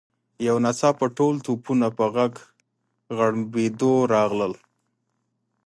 یو 0.47 0.55
ناڅاپه 0.63 1.05
ټول 1.17 1.35
توپونه 1.45 1.87
په 1.97 2.05
غړمبېدو 3.17 3.93
راغلل. 4.13 4.53